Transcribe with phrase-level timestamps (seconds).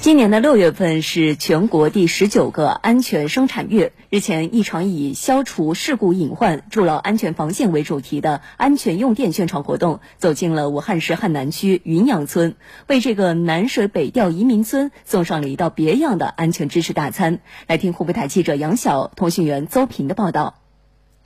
[0.00, 3.92] 今年的六月份是全国第十九个安全生产月。
[4.08, 12.54] 日前，一场以消除事故隐患、筑牢安全防线为主题的安全用电宣传活动走进了武汉市汉南区云阳村，
[12.86, 17.40] 为这个南水北调移民村送上了一道别样的安全知识大餐。
[17.66, 20.59] 来听湖北台记者杨晓、通讯员邹平的报道。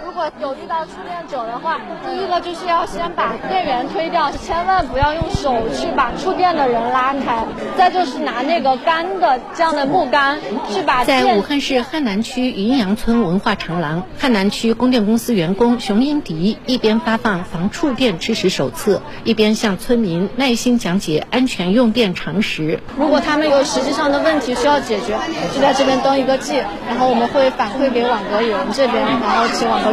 [0.03, 7.45] 如果有遇到触电者的话，第一个就是要先把电源推掉，千万不要用手去把触电的人拉开。
[7.79, 11.05] 再就是拿那个干的这样的木杆去把。
[11.05, 22.81] 在武汉市汉南区云阳村文化长廊，汉南区供电公司员工熊英迪一边发放防触电知识手册，一边向村民耐心讲解安全用电常识。
[22.99, 25.17] 如果他们有实际上的问题需要解决，
[25.55, 26.57] 就在这边登一个记，
[26.89, 29.84] 然后我们会反馈给网格员这边，然后请网。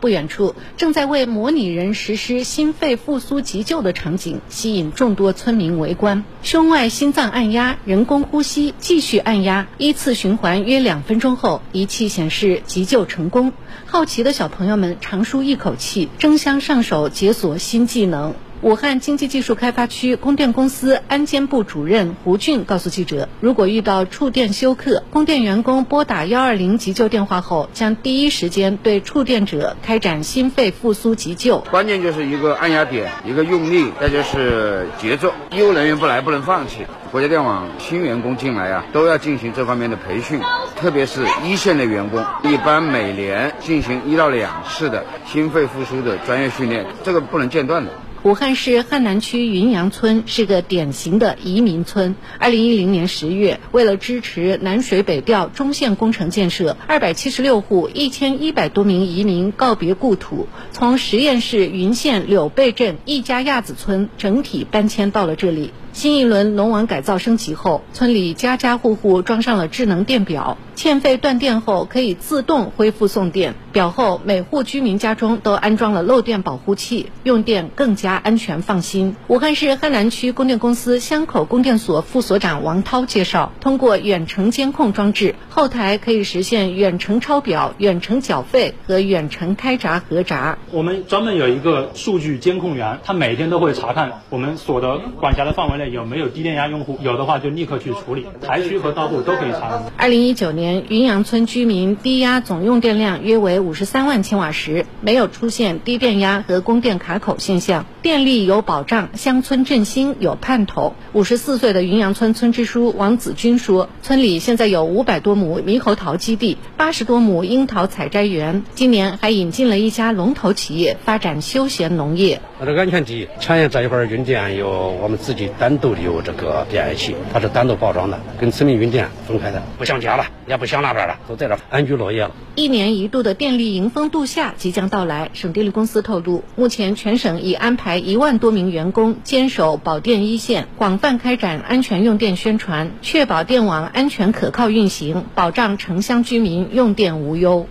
[0.00, 6.24] 不远处，正在为模拟人实施心肺复苏急救的场景吸引众多村民围观。
[6.42, 13.52] 胸外心脏按压，人工呼吸，继续按压，依次循环约两分钟后，仪器显示急救成功。
[13.86, 18.34] 好奇的小朋友们长舒一口气，争相上手解锁新技能。
[18.62, 31.58] 武汉经济技术开发区供电公司安监部主任胡俊告诉记者：“如果遇到触电休克，供电员工拨打幺二零急救电话后，将第一时间对触电者开展心肺复苏急救。
[31.72, 35.32] 关键就是一个按压点，一个用力，再就是节奏。
[35.50, 36.86] 医务人员不来不能放弃。
[37.10, 40.40] 国家电网新员工进来啊，都要进行这方面的培训，
[40.76, 47.90] 特别是一线的员工，一般每年进行一到两次的心肺复苏的专业训练，这个不能间断的。”
[48.24, 52.14] 武汉市汉南区云阳村是个典型的移民村。
[52.38, 65.72] 二零一零年十月，为了支持南水北调中线工程建设，二百七十六户、一千一百多名移民告别故土，从十堰市云县柳背镇一家亚子村整体搬迁到了这里。
[65.92, 73.56] 新一轮农网改造升级后，村里家家户户装上了智能电表，欠费断电后可以自动恢复送电。
[73.72, 79.16] 表后每户居民家中都安装了漏电保护器，用电更加安全放心。
[79.28, 90.58] 武汉市汉南区供电公司湘口供电所副所长王涛介绍，通过远程监控装置，后台可以实现远程抄表、远程缴费和远程开闸核闸。
[90.70, 95.92] 我们专门有一个数据监控员，他每天都会查看我们所的管辖的范围内。
[95.92, 96.98] 有没有低电压用户？
[97.02, 99.82] 有的话就立刻去处理，台区和道路都可以查。
[99.96, 110.94] 二零一九年，云阳村居民低压总用电量约为五十三万千瓦时，没有出现低电压和供电卡口现象，电力有保障，乡村振兴有盼头。
[111.12, 122.42] 五十四岁的云阳村村支书王子军说：“村里现在有五百多亩猕猴桃基地，八十多亩樱桃采摘园，今年还引进了一家龙头企业发展休闲农业。
[122.64, 132.30] 它的安全第一，产业这一块运电由我们自己单。”独的有这个变压器，它是单独包装的，跟村民运电分开的，不像家了，也不像那边了，都在这安居乐业了。
[132.54, 147.66] 一年一度的电力迎风度夏即将到来，省电力公司透露，目前全省已安排一万多名员工坚守保电一线，广泛开展安全用电宣传，确保电网安全可靠运行，保障城乡居民用电无忧。